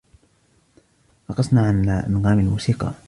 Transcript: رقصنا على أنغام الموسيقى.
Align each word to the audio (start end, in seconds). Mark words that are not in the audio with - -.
رقصنا 1.29 1.61
على 1.67 2.07
أنغام 2.07 2.39
الموسيقى. 2.39 2.93